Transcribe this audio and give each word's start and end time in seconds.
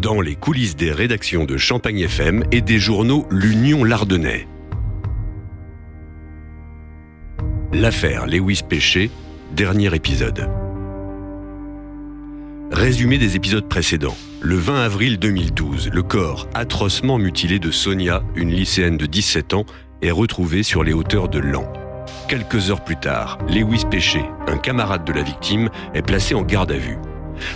Dans 0.00 0.20
les 0.20 0.34
coulisses 0.34 0.74
des 0.74 0.90
rédactions 0.90 1.44
de 1.44 1.56
Champagne 1.56 2.00
FM 2.00 2.42
et 2.50 2.60
des 2.60 2.80
journaux 2.80 3.24
L'Union 3.30 3.84
Lardonnais. 3.84 4.48
L'affaire 7.72 8.26
Lewis 8.26 8.62
Péché, 8.68 9.10
dernier 9.54 9.94
épisode. 9.94 10.50
Résumé 12.72 13.16
des 13.16 13.36
épisodes 13.36 13.68
précédents. 13.68 14.16
Le 14.40 14.56
20 14.56 14.82
avril 14.82 15.18
2012, 15.20 15.90
le 15.92 16.02
corps 16.02 16.48
atrocement 16.52 17.18
mutilé 17.18 17.60
de 17.60 17.70
Sonia, 17.70 18.24
une 18.34 18.50
lycéenne 18.50 18.96
de 18.96 19.06
17 19.06 19.54
ans, 19.54 19.66
est 20.02 20.10
retrouvé 20.10 20.64
sur 20.64 20.82
les 20.82 20.92
hauteurs 20.92 21.28
de 21.28 21.38
Lan. 21.38 21.72
Quelques 22.28 22.70
heures 22.70 22.84
plus 22.84 22.96
tard, 22.96 23.38
Lewis 23.48 23.84
Péché, 23.88 24.24
un 24.48 24.58
camarade 24.58 25.04
de 25.04 25.12
la 25.12 25.22
victime, 25.22 25.70
est 25.94 26.02
placé 26.02 26.34
en 26.34 26.42
garde 26.42 26.72
à 26.72 26.78
vue. 26.78 26.98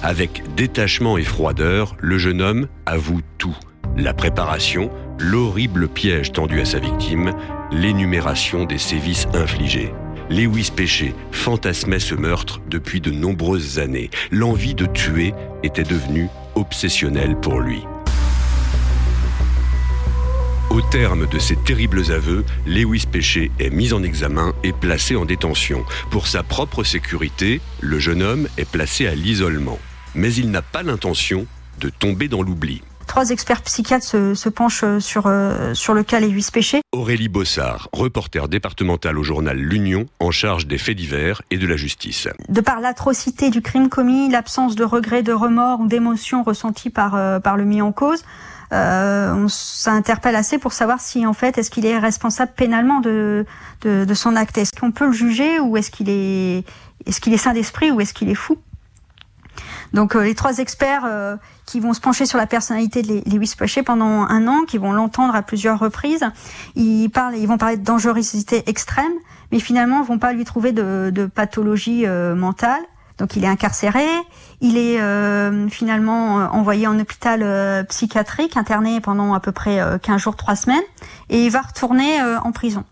Avec 0.03 0.43
détachement 0.57 1.19
et 1.19 1.23
froideur, 1.23 1.97
le 2.01 2.19
jeune 2.19 2.43
homme 2.43 2.69
avoue 2.87 3.21
tout. 3.39 3.57
La 3.97 4.15
préparation, 4.15 4.91
l'horrible 5.19 5.89
piège 5.89 6.33
tendu 6.33 6.61
à 6.61 6.65
sa 6.65 6.79
victime, 6.79 7.33
l'énumération 7.73 8.65
des 8.65 8.79
sévices 8.79 9.27
infligés. 9.35 9.93
Lewis 10.31 10.71
Péché 10.75 11.13
fantasmait 11.33 11.99
ce 11.99 12.15
meurtre 12.15 12.61
depuis 12.69 13.01
de 13.01 13.11
nombreuses 13.11 13.79
années. 13.79 14.11
L'envie 14.31 14.75
de 14.75 14.87
tuer 14.87 15.35
était 15.65 15.83
devenue 15.83 16.29
obsessionnelle 16.55 17.37
pour 17.37 17.61
lui. 17.61 17.83
Au 20.71 20.81
terme 20.81 21.27
de 21.27 21.41
ces 21.41 21.57
terribles 21.57 22.13
aveux, 22.13 22.45
Lewis 22.65 23.05
Péché 23.11 23.51
est 23.59 23.71
mis 23.71 23.93
en 23.93 24.05
examen 24.05 24.53
et 24.63 24.73
placé 24.73 25.17
en 25.17 25.25
détention. 25.25 25.85
Pour 26.13 26.29
sa 26.29 26.45
propre 26.45 26.85
sécurité, 26.85 27.61
le 27.81 27.99
jeune 27.99 28.23
homme 28.23 28.47
est 28.57 28.71
placé 28.71 29.09
à 29.09 29.17
l'isolement. 29.17 29.81
Mais 30.15 30.33
il 30.33 30.53
n'a 30.53 30.63
pas 30.63 30.85
l'intention 30.85 31.47
de 31.81 31.89
tomber 31.89 32.29
dans 32.29 32.43
l'oubli. 32.43 32.83
Trois 33.09 33.31
experts 33.31 33.63
psychiatres 33.63 34.07
se, 34.07 34.49
penchent 34.49 34.85
sur, 35.01 35.25
euh, 35.27 35.75
sur 35.75 35.93
le 35.93 36.05
cas 36.05 36.21
Lewis 36.21 36.51
Péché. 36.53 36.83
Aurélie 36.93 37.29
Bossard, 37.29 37.89
reporter 37.93 38.47
départemental 38.47 39.19
au 39.19 39.25
journal 39.25 39.59
L'Union, 39.59 40.07
en 40.21 40.31
charge 40.31 40.69
des 40.69 40.79
faits 40.79 40.97
divers 40.97 41.43
et 41.51 41.59
de 41.59 41.67
la 41.67 41.77
justice. 41.77 42.29
De 42.49 42.61
par 42.61 42.79
l'atrocité 42.79 43.51
du 43.51 43.61
crime 43.61 43.89
commis, 43.89 44.31
l'absence 44.31 44.77
de 44.77 44.85
regret, 44.85 45.25
de 45.25 45.33
remords 45.33 45.81
ou 45.81 45.89
d'émotions 45.89 46.45
ressenties 46.45 46.91
par, 46.91 47.17
euh, 47.17 47.41
par 47.41 47.57
le 47.57 47.65
mis 47.65 47.83
en 47.83 47.91
cause, 47.91 48.23
euh, 48.73 49.35
on 49.35 49.49
s'interpelle 49.49 50.37
assez 50.37 50.59
pour 50.59 50.73
savoir 50.73 51.01
si 51.01 51.27
en 51.27 51.33
fait 51.33 51.59
est-ce 51.59 51.71
qu'il 51.71 51.87
est 51.87 51.99
responsable 51.99 52.53
pénalement 52.57 53.01
de, 53.01 53.45
de, 53.83 54.15
son 54.15 54.37
acte. 54.37 54.59
Est-ce 54.59 54.73
qu'on 54.79 54.93
peut 54.93 55.07
le 55.07 55.13
juger 55.13 55.59
ou 55.59 55.77
est-ce 55.77 55.91
qu'il 55.91 56.09
est 56.09 56.65
est-ce 57.07 57.21
qu'il 57.21 57.33
est 57.33 57.39
sain 57.39 57.53
d'esprit 57.53 57.91
ou 57.91 58.01
est-ce 58.01 58.15
qu'il 58.15 58.29
est 58.29 58.35
fou? 58.35 58.59
Donc 59.93 60.15
euh, 60.15 60.23
les 60.23 60.37
trois 60.37 60.59
experts 60.59 61.03
euh, 61.05 61.37
qui 61.67 61.81
vont 61.81 61.95
se 61.95 62.01
pencher 62.01 62.27
sur 62.27 62.39
la 62.39 62.47
personnalité 62.47 63.03
de 63.03 63.23
Lewis 63.29 63.55
Péché 63.59 63.83
pendant 63.83 64.23
un 64.29 64.47
an, 64.47 64.63
qui 64.69 64.79
vont 64.79 64.93
l'entendre 64.93 65.35
à 65.35 65.43
plusieurs 65.43 65.79
reprises, 65.79 66.25
ils 66.77 67.09
parlent, 67.09 67.37
ils 67.37 67.49
vont 67.49 67.59
parler 67.59 67.77
de 67.77 67.85
dangerosité 67.85 68.63
extrême, 68.69 69.13
mais 69.51 69.59
finalement 69.59 70.03
vont 70.03 70.19
pas 70.19 70.33
lui 70.33 70.45
trouver 70.45 70.71
de, 70.71 71.11
de 71.13 71.27
pathologie 71.27 72.07
mentale. 72.07 72.83
Donc 73.21 73.37
il 73.37 73.45
est 73.45 73.49
incarcéré, 73.49 74.07
il 74.63 74.79
est 74.79 74.99
euh, 74.99 75.69
finalement 75.69 76.41
euh, 76.41 76.47
envoyé 76.47 76.87
en 76.87 76.99
hôpital 76.99 77.43
euh, 77.43 77.85
psychiatrique, 77.85 78.57
interné 78.57 79.03
pendant 79.03 79.35
à 79.35 79.41
peu 79.41 79.53
près 79.53 79.79
15 80.03 80.21
jours, 80.21 80.37
3 80.37 80.57
semaines, 80.57 80.83
et 81.29 81.45
il 81.45 81.51
va 81.51 81.61
retourner 81.61 82.21
en 82.23 82.51
prison. 82.51 82.85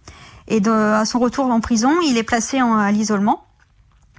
Et 0.47 0.61
à 0.69 1.05
son 1.07 1.19
retour 1.19 1.47
en 1.47 1.61
prison, 1.61 1.93
il 2.07 2.19
est 2.19 2.23
placé 2.23 2.61
en, 2.61 2.77
à 2.77 2.93
l'isolement 2.93 3.45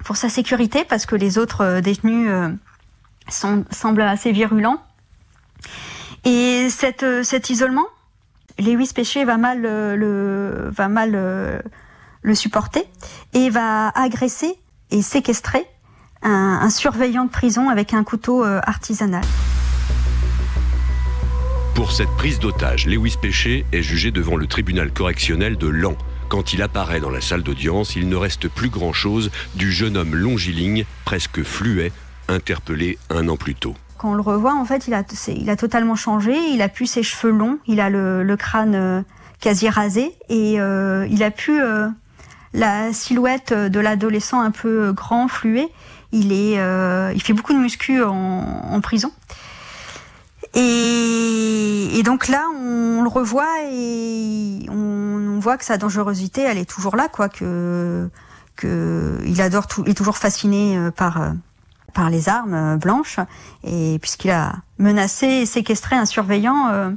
pour 0.03 0.17
sa 0.17 0.29
sécurité, 0.29 0.83
parce 0.83 1.05
que 1.05 1.15
les 1.15 1.37
autres 1.37 1.79
détenus 1.79 2.29
sont, 3.29 3.63
semblent 3.69 4.01
assez 4.01 4.31
virulents. 4.31 4.81
Et 6.25 6.69
cet 6.69 7.49
isolement, 7.49 7.85
Lewis 8.57 8.91
Péché 8.95 9.25
va 9.25 9.37
mal 9.37 9.61
le, 9.61 10.69
va 10.71 10.87
mal 10.87 11.11
le 12.21 12.35
supporter 12.35 12.83
et 13.33 13.51
va 13.51 13.89
agresser 13.89 14.55
et 14.91 15.03
séquestrer 15.03 15.67
un, 16.21 16.69
surveillant 16.69 17.25
de 17.25 17.29
prison 17.29 17.69
avec 17.69 17.93
un 17.93 18.03
couteau 18.03 18.43
euh, 18.43 18.59
artisanal. 18.63 19.23
Pour 21.75 21.91
cette 21.91 22.09
prise 22.17 22.39
d'otage, 22.39 22.87
Lewis 22.87 23.15
Péché 23.21 23.65
est 23.71 23.81
jugé 23.81 24.11
devant 24.11 24.35
le 24.35 24.47
tribunal 24.47 24.91
correctionnel 24.91 25.57
de 25.57 25.67
Lan. 25.67 25.95
Quand 26.27 26.53
il 26.53 26.61
apparaît 26.61 26.99
dans 26.99 27.09
la 27.09 27.21
salle 27.21 27.41
d'audience, 27.41 27.95
il 27.95 28.09
ne 28.09 28.15
reste 28.15 28.49
plus 28.49 28.69
grand-chose 28.69 29.31
du 29.55 29.71
jeune 29.71 29.97
homme 29.97 30.13
longiligne, 30.13 30.85
presque 31.05 31.41
fluet, 31.41 31.91
interpellé 32.27 32.99
un 33.09 33.27
an 33.29 33.37
plus 33.37 33.55
tôt. 33.55 33.75
Quand 33.97 34.11
on 34.11 34.13
le 34.13 34.21
revoit, 34.21 34.53
en 34.53 34.65
fait, 34.65 34.87
il 34.87 34.93
a, 34.93 35.03
il 35.27 35.49
a 35.49 35.55
totalement 35.55 35.95
changé. 35.95 36.35
Il 36.51 36.61
a 36.61 36.69
plus 36.69 36.85
ses 36.85 37.01
cheveux 37.01 37.31
longs, 37.31 37.57
il 37.65 37.79
a 37.79 37.89
le, 37.89 38.35
crâne 38.37 38.75
euh, 38.75 39.01
quasi 39.39 39.69
rasé 39.69 40.13
et 40.29 40.59
euh, 40.59 41.07
il 41.09 41.23
a 41.23 41.31
pu 41.31 41.59
la 42.53 42.93
silhouette 42.93 43.53
de 43.53 43.79
l'adolescent 43.79 44.41
un 44.41 44.51
peu 44.51 44.91
grand, 44.91 45.27
fluet. 45.27 45.69
Il 46.11 46.31
est, 46.31 46.59
euh, 46.59 47.11
il 47.13 47.21
fait 47.21 47.33
beaucoup 47.33 47.53
de 47.53 47.59
muscu 47.59 48.03
en, 48.03 48.79
prison. 48.81 49.11
Et, 50.55 52.01
donc 52.03 52.27
là, 52.27 52.45
on 52.55 53.03
le 53.03 53.09
revoit 53.09 53.45
et 53.71 54.65
on, 54.69 55.39
voit 55.39 55.57
que 55.57 55.63
sa 55.63 55.77
dangerosité, 55.77 56.41
elle 56.41 56.57
est 56.57 56.69
toujours 56.69 56.95
là, 56.97 57.07
quoi. 57.07 57.29
Que, 57.29 58.09
que 58.57 59.19
il 59.25 59.39
adore 59.41 59.67
tout, 59.67 59.83
il 59.85 59.91
est 59.91 59.93
toujours 59.93 60.17
fasciné 60.17 60.77
euh, 60.77 60.91
par 60.91 61.21
euh, 61.21 61.29
par 61.93 62.09
les 62.09 62.27
armes 62.27 62.77
blanches 62.77 63.19
et 63.63 63.97
puisqu'il 63.99 64.31
a 64.31 64.55
menacé 64.79 65.27
et 65.27 65.45
séquestré 65.45 65.95
un 65.95 66.05
surveillant 66.05 66.95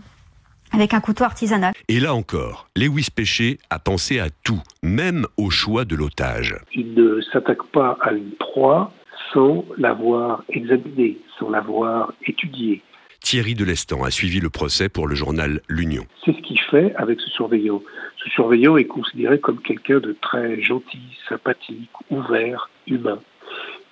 avec 0.73 0.95
un 0.95 1.01
couteau 1.01 1.25
artisanal. 1.25 1.73
Et 1.89 2.01
là 2.01 2.15
encore, 2.15 2.69
Lewis 2.77 3.09
Péché 3.15 3.59
a 3.71 3.79
pensé 3.79 4.19
à 4.19 4.29
tout, 4.43 4.61
même 4.83 5.27
au 5.37 5.51
choix 5.51 5.85
de 5.85 5.95
l'otage. 5.95 6.57
Il 6.75 6.95
ne 6.95 7.21
s'attaque 7.33 7.65
pas 7.73 7.97
à 8.03 8.13
une 8.13 8.33
proie 8.39 8.93
sans 9.33 9.65
l'avoir 9.79 10.45
examiné, 10.49 11.19
sans 11.39 11.51
l'avoir 11.51 12.13
étudié. 12.27 12.83
Thierry 13.21 13.55
Delestan 13.55 14.03
a 14.03 14.11
suivi 14.11 14.41
le 14.41 14.51
procès 14.51 14.89
pour 14.89 15.07
le 15.07 15.15
journal 15.15 15.61
L'Union. 15.69 16.05
C'est 16.25 16.33
ce 16.33 16.41
qu'il 16.43 16.61
fait 16.61 16.95
avec 16.97 17.21
ce 17.21 17.31
surveillant. 17.31 17.83
Ce 18.23 18.29
surveillant 18.31 18.77
est 18.77 18.87
considéré 18.87 19.39
comme 19.39 19.61
quelqu'un 19.61 20.01
de 20.01 20.17
très 20.21 20.61
gentil, 20.61 21.01
sympathique, 21.29 21.91
ouvert, 22.11 22.69
humain. 22.87 23.21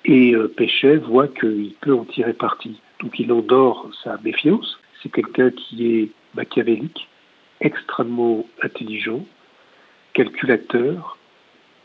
Et 0.05 0.35
euh, 0.35 0.49
Péchet 0.49 0.97
voit 0.97 1.29
qu'il 1.29 1.75
peut 1.81 1.95
en 1.95 2.05
tirer 2.05 2.33
parti. 2.33 2.81
Donc 3.01 3.19
il 3.19 3.33
endort 3.33 3.89
sa 4.03 4.19
méfiance. 4.25 4.79
C'est 5.03 5.13
quelqu'un 5.13 5.51
qui 5.51 5.87
est 5.87 6.09
machiavélique, 6.35 7.09
extrêmement 7.61 8.47
intelligent, 8.63 9.25
calculateur, 10.13 11.19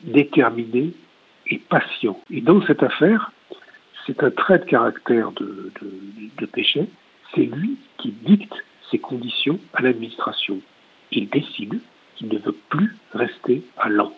déterminé 0.02 0.94
et 1.48 1.60
patient. 1.60 2.20
Et 2.32 2.42
dans 2.42 2.66
cette 2.66 2.84
affaire, 2.84 3.32
c'est 4.06 4.22
un 4.24 4.32
trait 4.32 4.60
de 4.60 4.66
caractère 4.66 5.32
de, 5.32 5.72
de, 6.38 6.46
Péchet. 6.46 6.88
C'est 7.34 7.46
lui 7.46 7.78
qui 7.98 8.12
dicte 8.12 8.54
ses 8.92 9.00
conditions 9.00 9.60
à 9.74 9.82
l'administration. 9.82 10.60
Il 11.12 11.30
décide 11.30 11.80
qu'il 12.16 12.28
ne 12.30 12.38
veut 12.38 12.56
plus 12.70 12.96
rester 13.14 13.64
à 13.78 13.90
l'an. 13.90 14.14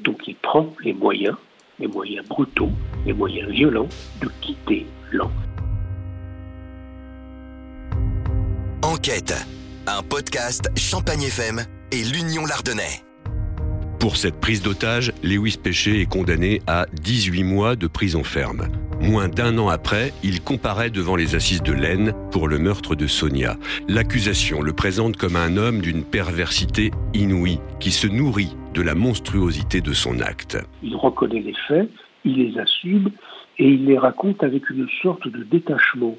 Donc 0.00 0.26
il 0.28 0.36
prend 0.36 0.72
les 0.82 0.92
moyens, 0.92 1.36
les 1.78 1.88
moyens 1.88 2.26
brutaux, 2.26 2.70
les 3.06 3.12
moyens 3.12 3.50
violents 3.50 3.88
de 4.20 4.28
quitter 4.40 4.86
l'an. 5.12 5.30
Enquête, 8.82 9.34
un 9.86 10.02
podcast 10.02 10.70
Champagne 10.78 11.22
FM 11.22 11.60
et 11.90 12.04
l'Union 12.04 12.46
Lardonnais. 12.46 13.02
Pour 13.98 14.16
cette 14.16 14.38
prise 14.38 14.62
d'otage, 14.62 15.12
Lewis 15.22 15.56
Péché 15.60 16.02
est 16.02 16.06
condamné 16.06 16.60
à 16.66 16.86
18 16.92 17.42
mois 17.42 17.74
de 17.74 17.86
prison 17.86 18.22
ferme. 18.22 18.68
Moins 19.00 19.28
d'un 19.28 19.58
an 19.58 19.68
après, 19.68 20.12
il 20.22 20.40
comparaît 20.40 20.90
devant 20.90 21.16
les 21.16 21.34
assises 21.34 21.62
de 21.62 21.72
l'Aisne 21.72 22.12
pour 22.30 22.48
le 22.48 22.58
meurtre 22.58 22.94
de 22.94 23.06
Sonia. 23.06 23.56
L'accusation 23.88 24.62
le 24.62 24.72
présente 24.72 25.16
comme 25.16 25.36
un 25.36 25.56
homme 25.56 25.80
d'une 25.80 26.04
perversité 26.04 26.90
inouïe 27.12 27.60
qui 27.80 27.90
se 27.90 28.06
nourrit 28.06 28.56
de 28.72 28.82
la 28.82 28.94
monstruosité 28.94 29.80
de 29.80 29.92
son 29.92 30.20
acte. 30.20 30.58
Il 30.82 30.96
reconnaît 30.96 31.40
les 31.40 31.54
faits, 31.68 31.90
il 32.24 32.36
les 32.36 32.58
assume 32.58 33.10
et 33.58 33.68
il 33.68 33.84
les 33.86 33.98
raconte 33.98 34.42
avec 34.42 34.70
une 34.70 34.88
sorte 35.02 35.28
de 35.28 35.42
détachement. 35.44 36.16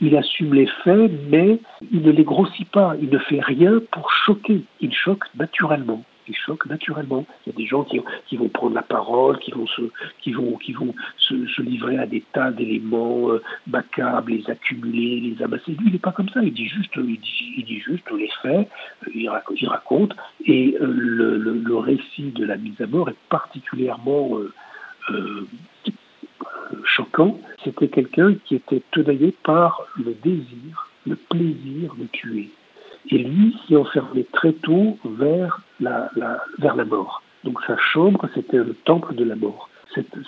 Il 0.00 0.16
assume 0.16 0.54
les 0.54 0.68
faits, 0.82 1.10
mais 1.30 1.60
il 1.92 2.02
ne 2.02 2.10
les 2.10 2.24
grossit 2.24 2.68
pas, 2.68 2.94
il 3.00 3.10
ne 3.10 3.18
fait 3.18 3.40
rien 3.40 3.80
pour 3.92 4.10
choquer, 4.10 4.64
il 4.80 4.92
choque 4.92 5.24
naturellement 5.38 6.04
qui 6.24 6.34
choquent 6.34 6.66
naturellement. 6.66 7.26
Il 7.46 7.52
y 7.52 7.54
a 7.54 7.56
des 7.56 7.66
gens 7.66 7.84
qui, 7.84 8.36
vont 8.36 8.48
prendre 8.48 8.74
la 8.74 8.82
parole, 8.82 9.38
qui 9.38 9.52
vont 9.52 9.66
se, 9.66 11.62
livrer 11.62 11.98
à 11.98 12.06
des 12.06 12.22
tas 12.32 12.50
d'éléments 12.50 13.30
euh, 13.30 13.42
macabres, 13.66 14.30
les 14.30 14.48
accumuler, 14.50 15.20
les 15.20 15.42
amasser. 15.42 15.72
Lui, 15.72 15.86
il 15.86 15.92
n'est 15.92 15.98
pas 15.98 16.12
comme 16.12 16.28
ça. 16.28 16.40
Il 16.42 16.52
dit 16.52 16.66
juste, 16.66 16.92
il 16.96 17.20
dit, 17.20 17.54
il 17.58 17.64
dit 17.64 17.82
les 18.16 18.30
faits, 18.42 18.68
euh, 19.06 19.10
il, 19.14 19.68
raconte, 19.68 20.14
et 20.46 20.76
euh, 20.80 20.86
le, 20.86 21.76
récit 21.76 22.30
de 22.30 22.44
la 22.44 22.56
mise 22.56 22.80
à 22.80 22.86
mort 22.86 23.08
est 23.08 23.16
particulièrement 23.28 24.38
choquant, 26.84 27.38
c'était 27.62 27.88
quelqu'un 27.88 28.34
qui 28.44 28.54
était 28.54 28.82
tenaillé 28.90 29.34
par 29.42 29.86
le 29.96 30.14
désir, 30.14 30.88
le 31.06 31.16
plaisir 31.16 31.94
de 31.96 32.06
tuer. 32.06 32.50
Et 33.10 33.18
lui 33.18 33.56
s'y 33.66 33.76
enfermait 33.76 34.26
très 34.32 34.52
tôt 34.52 34.98
vers 35.04 35.60
la, 35.80 36.10
vers 36.58 36.76
la 36.76 36.84
mort. 36.84 37.22
Donc 37.44 37.58
sa 37.66 37.76
chambre, 37.76 38.28
c'était 38.34 38.56
le 38.56 38.74
temple 38.84 39.14
de 39.14 39.24
la 39.24 39.36
mort. 39.36 39.68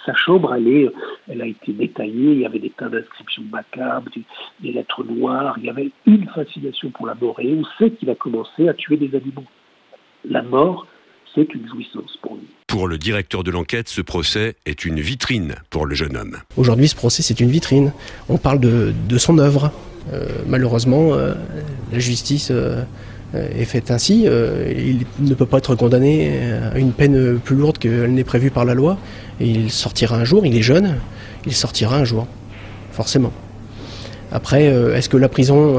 sa 0.05 0.15
chambre, 0.15 0.55
elle, 0.55 0.93
elle 1.29 1.43
a 1.43 1.47
été 1.47 1.73
détaillée, 1.73 2.33
il 2.33 2.41
y 2.41 2.47
avait 2.47 2.59
des 2.59 2.71
tas 2.71 2.89
d'inscriptions 2.89 3.43
macabres, 3.51 4.11
des, 4.61 4.73
lettres 4.73 5.03
noires, 5.05 5.57
il 5.59 5.65
y 5.65 5.71
avait 5.71 5.91
une 6.05 6.29
fascination 6.29 6.91
pour 6.91 7.07
la 7.07 7.15
mort. 7.15 7.41
Et 7.41 7.55
on 7.55 7.65
sait 7.79 7.91
qu'il 7.91 8.11
a 8.11 8.15
commencé 8.15 8.69
à 8.69 8.75
tuer 8.75 8.99
des 8.99 9.17
animaux. 9.17 9.45
La 10.29 10.43
mort, 10.43 10.87
c'est 11.35 11.53
une 11.55 11.67
jouissance 11.67 12.17
pour 12.21 12.37
lui. 12.37 12.47
Pour 12.67 12.89
le 12.89 12.99
directeur 12.99 13.43
de 13.43 13.51
l'enquête, 13.51 13.89
ce 13.89 14.03
procès 14.03 14.57
est 14.67 14.85
une 14.85 15.01
vitrine 15.01 15.55
pour 15.71 15.87
le 15.87 15.95
jeune 15.95 16.17
homme. 16.17 16.37
Aujourd'hui, 16.57 16.89
ce 16.89 16.97
procès, 16.97 17.23
c'est 17.23 17.41
une 17.41 17.51
vitrine. 17.51 17.93
On 18.29 18.37
parle 18.37 18.61
de, 18.61 18.93
de 19.09 19.19
son 19.19 19.39
œuvre. 19.39 19.73
Euh, 20.13 20.27
malheureusement, 20.47 21.15
euh, 21.15 21.35
la 21.93 21.99
justice 21.99 22.49
euh, 22.51 22.83
est 23.35 23.65
faite 23.65 23.91
ainsi. 23.91 24.23
il 24.25 25.05
ne 25.19 25.35
peut 25.35 25.47
pas 25.47 25.59
être 25.59 25.75
condamné 25.75 26.31
à 26.73 26.79
une 26.79 26.93
peine 26.93 27.39
plus 27.39 27.57
lourde 27.57 27.77
qu'elle 27.77 28.15
n'est 28.15 28.25
prévue 28.25 28.51
par 28.51 28.65
la 28.65 28.75
loi. 28.75 28.99
Il 29.41 29.71
sortira 29.71 30.17
un 30.17 30.25
jour, 30.25 30.47
il 30.47 30.57
est 30.57 30.63
jeune, 30.63 30.95
il 31.45 31.53
sortira 31.53 31.97
un 31.97 32.05
jour, 32.05 32.27
forcément. 32.93 33.33
Après, 34.33 34.65
est-ce 34.65 35.09
que 35.09 35.17
la 35.17 35.29
prison 35.29 35.77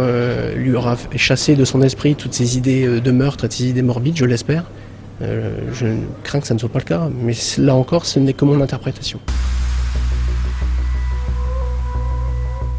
lui 0.55 0.75
aura 0.75 0.97
chassé 1.15 1.55
de 1.55 1.65
son 1.65 1.81
esprit 1.81 2.15
toutes 2.15 2.33
ces 2.33 2.57
idées 2.57 2.99
de 2.99 3.11
meurtre 3.11 3.45
et 3.45 3.47
ces 3.49 3.69
idées 3.69 3.81
morbides? 3.81 4.17
Je 4.17 4.25
l'espère. 4.25 4.65
je 5.21 5.87
crains 6.23 6.41
que 6.41 6.47
ça 6.47 6.53
ne 6.53 6.59
soit 6.59 6.69
pas 6.69 6.79
le 6.79 6.85
cas, 6.85 7.09
mais 7.23 7.33
là 7.57 7.73
encore, 7.73 8.05
ce 8.05 8.19
n'est 8.19 8.33
que 8.33 8.45
mon 8.45 8.61
interprétation. 8.61 9.19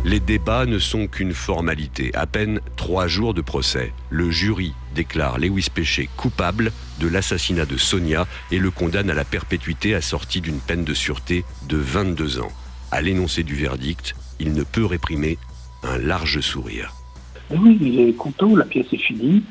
Les 0.08 0.20
débats 0.20 0.64
ne 0.64 0.78
sont 0.78 1.06
qu'une 1.06 1.34
formalité. 1.34 2.10
À 2.14 2.26
peine 2.26 2.62
trois 2.76 3.08
jours 3.08 3.34
de 3.34 3.42
procès, 3.42 3.92
le 4.08 4.30
jury 4.30 4.72
déclare 4.94 5.38
Lewis 5.38 5.66
Péché 5.68 6.08
coupable 6.16 6.72
de 6.98 7.08
l'assassinat 7.08 7.66
de 7.66 7.76
Sonia 7.76 8.26
et 8.50 8.58
le 8.58 8.70
condamne 8.70 9.10
à 9.10 9.14
la 9.14 9.26
perpétuité 9.26 9.94
assortie 9.94 10.40
d'une 10.40 10.60
peine 10.60 10.82
de 10.82 10.94
sûreté 10.94 11.44
de 11.68 11.76
22 11.76 12.40
ans. 12.40 12.48
À 12.90 13.02
l'énoncé 13.02 13.42
du 13.42 13.54
verdict, 13.54 14.16
il 14.40 14.54
ne 14.54 14.62
peut 14.62 14.86
réprimer 14.86 15.36
un 15.82 15.98
large 15.98 16.40
sourire. 16.40 16.94
Oui, 17.50 17.76
il 17.78 18.00
est 18.00 18.14
content, 18.14 18.56
la 18.56 18.64
pièce 18.64 18.90
est 18.90 18.96
finie. 18.96 19.42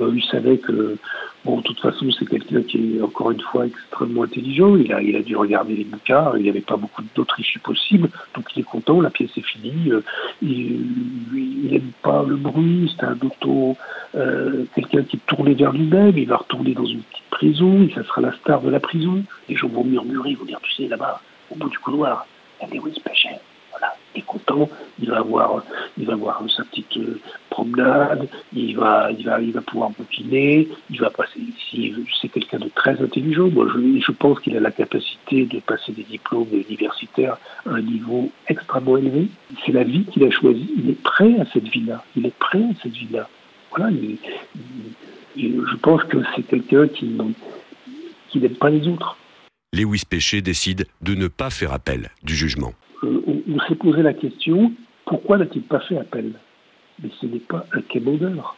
Euh, 0.00 0.12
il 0.14 0.24
savait 0.24 0.58
que 0.58 0.98
Bon, 1.44 1.58
de 1.58 1.62
toute 1.62 1.80
façon, 1.80 2.10
c'est 2.10 2.26
quelqu'un 2.26 2.62
qui 2.62 2.96
est 2.96 3.02
encore 3.02 3.30
une 3.30 3.40
fois 3.40 3.66
extrêmement 3.66 4.22
intelligent. 4.22 4.76
Il 4.76 4.90
a, 4.94 5.02
il 5.02 5.14
a 5.14 5.20
dû 5.20 5.36
regarder 5.36 5.74
les 5.74 5.84
bouquins. 5.84 6.32
Il 6.36 6.42
n'y 6.42 6.48
avait 6.48 6.62
pas 6.62 6.78
beaucoup 6.78 7.02
d'autres 7.14 7.38
issues 7.38 7.58
possibles. 7.58 8.08
Donc 8.34 8.46
il 8.56 8.60
est 8.60 8.64
content. 8.64 9.02
La 9.02 9.10
pièce 9.10 9.30
est 9.36 9.42
finie. 9.42 9.92
Euh, 9.92 10.00
il 10.40 11.68
n'aime 11.70 11.92
pas 12.02 12.24
le 12.26 12.36
bruit. 12.36 12.90
C'est 12.96 13.04
un 13.04 13.18
auto, 13.22 13.76
euh, 14.14 14.64
quelqu'un 14.74 15.02
qui 15.02 15.16
est 15.16 15.26
tourné 15.26 15.52
vers 15.52 15.72
lui-même. 15.72 16.16
Il 16.16 16.28
va 16.28 16.38
retourner 16.38 16.72
dans 16.72 16.86
une 16.86 17.02
petite 17.02 17.30
prison. 17.30 17.82
Et 17.82 17.92
ça 17.92 18.02
sera 18.04 18.22
la 18.22 18.32
star 18.32 18.62
de 18.62 18.70
la 18.70 18.80
prison. 18.80 19.22
Les 19.50 19.56
gens 19.56 19.68
vont 19.68 19.84
murmurer, 19.84 20.30
ils 20.30 20.38
vont 20.38 20.46
dire, 20.46 20.60
tu 20.62 20.72
sais, 20.72 20.88
là-bas, 20.88 21.20
au 21.50 21.56
bout 21.56 21.68
du 21.68 21.78
couloir, 21.78 22.26
il 22.62 22.74
y 22.74 22.78
a 22.78 22.82
il 22.86 23.23
est 24.16 24.26
content. 24.26 24.68
Il 25.00 25.10
va 25.10 25.18
avoir, 25.18 25.64
il 25.98 26.06
va 26.06 26.14
avoir 26.14 26.42
sa 26.50 26.64
petite 26.64 26.96
euh, 26.96 27.20
promenade, 27.50 28.28
il 28.52 28.76
va, 28.76 29.10
il 29.10 29.24
va, 29.24 29.40
il 29.40 29.52
va 29.52 29.60
pouvoir 29.60 29.90
bouquiner, 29.90 30.68
il 30.90 31.00
va 31.00 31.10
passer 31.10 31.40
ici. 31.40 31.94
C'est 32.20 32.28
quelqu'un 32.28 32.58
de 32.58 32.68
très 32.74 33.00
intelligent. 33.00 33.48
Moi, 33.48 33.66
je, 33.74 34.00
je 34.00 34.12
pense 34.12 34.40
qu'il 34.40 34.56
a 34.56 34.60
la 34.60 34.70
capacité 34.70 35.46
de 35.46 35.60
passer 35.60 35.92
des 35.92 36.04
diplômes 36.04 36.48
universitaires 36.68 37.38
à 37.66 37.74
un 37.74 37.82
niveau 37.82 38.30
extrêmement 38.48 38.96
élevé. 38.96 39.28
C'est 39.64 39.72
la 39.72 39.84
vie 39.84 40.04
qu'il 40.04 40.24
a 40.24 40.30
choisie. 40.30 40.70
Il 40.76 40.90
est 40.90 41.02
prêt 41.02 41.36
à 41.40 41.46
cette 41.52 41.68
vie-là. 41.68 42.04
Il 42.16 42.26
est 42.26 42.38
prêt 42.38 42.62
à 42.62 42.82
cette 42.82 42.92
vie-là. 42.92 43.28
Voilà. 43.70 43.90
je 45.36 45.76
pense 45.76 46.04
que 46.04 46.18
c'est 46.34 46.42
quelqu'un 46.42 46.86
qui, 46.86 47.16
qui 48.28 48.38
n'aime 48.38 48.54
pas 48.56 48.70
les 48.70 48.86
autres. 48.88 49.16
Lewis 49.74 50.04
Péché 50.08 50.40
décide 50.40 50.86
de 51.02 51.14
ne 51.14 51.26
pas 51.26 51.50
faire 51.50 51.72
appel 51.72 52.10
du 52.22 52.36
jugement. 52.36 52.74
Euh, 53.02 53.33
on 53.48 53.58
s'est 53.68 53.74
posé 53.74 54.02
la 54.02 54.14
question 54.14 54.72
pourquoi 55.06 55.38
n'a-t-il 55.38 55.62
pas 55.62 55.80
fait 55.80 55.98
appel? 55.98 56.32
Mais 57.02 57.10
ce 57.20 57.26
n'est 57.26 57.40
pas 57.40 57.66
un 57.72 57.80
quémandeur. 57.82 58.56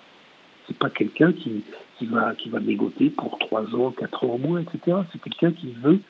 C'est 0.66 0.78
pas 0.78 0.90
quelqu'un 0.90 1.32
qui, 1.32 1.64
va, 2.02 2.34
négocier 2.60 3.10
pour 3.10 3.38
trois 3.38 3.62
ans, 3.74 3.90
quatre 3.90 4.24
ans 4.24 4.34
au 4.34 4.38
moins, 4.38 4.60
etc. 4.60 4.98
C'est 5.12 5.20
quelqu'un 5.20 5.52
qui 5.52 5.72
veut 5.82 6.00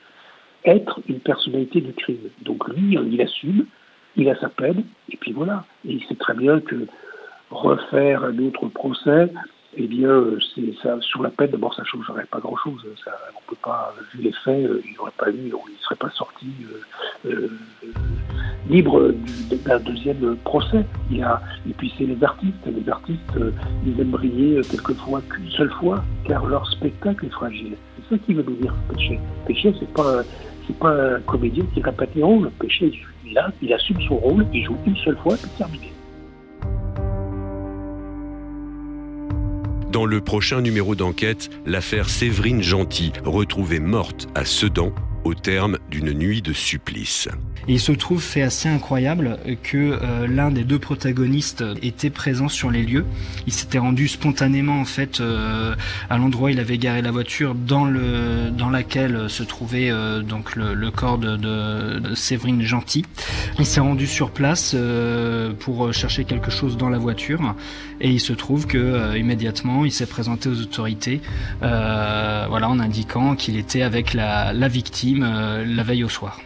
être 0.65 0.99
une 1.07 1.19
personnalité 1.19 1.81
du 1.81 1.93
crime. 1.93 2.29
Donc 2.41 2.67
lui, 2.69 2.97
il 3.11 3.21
assume, 3.21 3.65
il 4.15 4.29
a 4.29 4.39
sa 4.39 4.49
peine, 4.49 4.83
et 5.11 5.17
puis 5.17 5.31
voilà. 5.31 5.65
Et 5.85 5.93
il 5.93 6.03
sait 6.05 6.15
très 6.15 6.33
bien 6.33 6.59
que 6.59 6.87
refaire 7.51 8.23
un 8.23 8.37
autre 8.39 8.67
procès, 8.67 9.31
eh 9.75 9.87
bien, 9.87 10.23
ça, 10.81 10.99
sur 11.01 11.21
la 11.21 11.29
peine, 11.29 11.51
d'abord, 11.51 11.73
ça 11.75 11.83
ne 11.83 11.87
changerait 11.87 12.25
pas 12.25 12.39
grand-chose. 12.39 12.83
On 13.35 13.49
peut 13.49 13.57
pas, 13.63 13.93
vu 14.13 14.23
les 14.23 14.31
faits, 14.31 14.65
euh, 14.65 14.81
il 14.85 14.95
n'aurait 14.95 15.11
pas 15.17 15.29
eu, 15.29 15.35
il 15.35 15.49
ne 15.49 15.79
serait 15.81 15.95
pas 15.95 16.09
sorti 16.09 16.47
euh, 17.25 17.29
euh, 17.31 17.49
libre 18.69 19.13
d'un 19.65 19.79
deuxième 19.79 20.35
procès. 20.43 20.85
Et 21.11 21.73
puis 21.77 21.93
c'est 21.97 22.05
les 22.05 22.23
artistes. 22.23 22.53
Les 22.65 22.89
artistes, 22.89 23.39
ils 23.85 23.99
aiment 23.99 24.11
briller 24.11 24.61
quelquefois 24.69 25.21
qu'une 25.29 25.49
seule 25.51 25.71
fois, 25.71 26.03
car 26.25 26.45
leur 26.45 26.69
spectacle 26.71 27.25
est 27.25 27.31
fragile. 27.31 27.75
C'est 27.97 28.15
ça 28.15 28.21
qui 28.25 28.33
veut 28.33 28.43
nous 28.47 28.55
dire 28.55 28.73
péché. 28.93 29.19
Péché, 29.45 29.73
c'est 29.79 29.93
pas 29.93 30.23
c'est 30.67 30.77
pas 30.77 31.15
un 31.15 31.19
comédien 31.21 31.65
qui 31.73 31.81
répète 31.81 32.09
les 32.15 32.23
rôles. 32.23 32.51
Péché, 32.59 32.91
il, 33.25 33.37
a, 33.37 33.51
il 33.61 33.73
assume 33.73 34.01
son 34.01 34.17
rôle, 34.17 34.45
il 34.53 34.65
joue 34.65 34.77
une 34.85 34.97
seule 34.97 35.17
fois, 35.17 35.37
c'est 35.37 35.55
terminé. 35.57 35.93
Dans 39.91 40.05
le 40.05 40.19
prochain 40.21 40.61
numéro 40.61 40.95
d'enquête, 40.95 41.49
l'affaire 41.65 42.09
Séverine 42.09 42.61
Gentil, 42.61 43.13
retrouvée 43.23 43.79
morte 43.79 44.27
à 44.35 44.43
Sedan 44.43 44.91
au 45.27 45.33
terme 45.33 45.77
d'une 45.91 46.13
nuit 46.13 46.41
de 46.41 46.53
supplice. 46.53 47.27
il 47.67 47.81
se 47.81 47.91
trouve 47.91 48.23
fait 48.23 48.43
assez 48.43 48.69
incroyable 48.69 49.37
que 49.61 49.77
euh, 49.77 50.25
l'un 50.25 50.51
des 50.51 50.63
deux 50.63 50.79
protagonistes 50.79 51.65
était 51.81 52.09
présent 52.09 52.47
sur 52.47 52.71
les 52.71 52.81
lieux. 52.81 53.05
Il 53.45 53.51
s'était 53.51 53.77
rendu 53.77 54.07
spontanément 54.07 54.79
en 54.79 54.85
fait 54.85 55.19
euh, 55.19 55.75
à 56.09 56.17
l'endroit 56.17 56.47
où 56.47 56.53
il 56.53 56.61
avait 56.61 56.77
garé 56.77 57.01
la 57.01 57.11
voiture 57.11 57.55
dans 57.55 57.83
le 57.83 58.51
dans 58.57 58.69
laquelle 58.69 59.29
se 59.29 59.43
trouvait 59.43 59.89
euh, 59.89 60.21
donc 60.21 60.55
le, 60.55 60.91
corps 60.91 61.17
de, 61.17 62.15
Séverine 62.15 62.61
Gentil. 62.61 63.03
Il 63.59 63.65
s'est 63.65 63.81
rendu 63.81 64.07
sur 64.07 64.31
place 64.31 64.77
pour 65.59 65.91
chercher 65.91 66.23
quelque 66.23 66.51
chose 66.51 66.77
dans 66.77 66.89
la 66.89 66.97
voiture 66.97 67.55
et 67.99 68.09
il 68.09 68.19
se 68.21 68.31
trouve 68.31 68.65
que 68.65 69.17
immédiatement 69.17 69.83
il 69.83 69.91
s'est 69.91 70.05
présenté 70.05 70.47
aux 70.47 70.61
autorités 70.61 71.21
en 71.61 72.79
indiquant 72.79 73.35
qu'il 73.35 73.57
était 73.57 73.81
avec 73.81 74.13
la 74.13 74.67
victime 74.67 75.16
euh, 75.23 75.63
la 75.65 75.83
veille 75.83 76.03
au 76.03 76.09
soir. 76.09 76.39